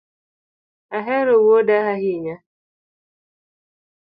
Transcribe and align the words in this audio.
Ahero 0.97 1.33
wuoda 1.43 1.77
ahinya? 1.91 2.35